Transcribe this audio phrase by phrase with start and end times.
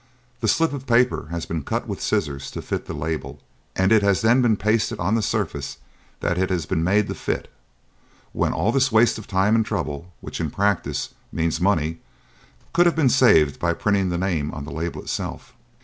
[0.39, 3.39] The slip of paper has been cut with scissors to fit the label,
[3.75, 5.77] and it has then been pasted on to the surface
[6.21, 7.51] that it has been made to fit,
[8.33, 11.99] when all this waste of time and trouble which, in practice, means money
[12.73, 15.53] could have been saved by printing the name on the label itself."